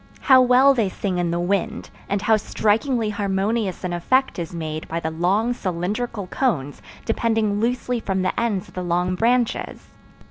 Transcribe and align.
How 0.21 0.41
well 0.41 0.73
they 0.73 0.89
sing 0.89 1.19
in 1.19 1.29
the 1.29 1.39
wind, 1.39 1.91
and 2.09 2.23
how 2.23 2.35
strikingly 2.35 3.11
harmonious 3.11 3.83
an 3.83 3.93
effect 3.93 4.39
is 4.39 4.51
made 4.51 4.87
by 4.87 4.99
the 4.99 5.11
long 5.11 5.53
cylindrical 5.53 6.25
cones, 6.25 6.81
depending 7.05 7.59
loosely 7.59 7.99
from 7.99 8.23
the 8.23 8.39
ends 8.39 8.67
of 8.67 8.73
the 8.73 8.81
long 8.81 9.13
branches! 9.13 9.89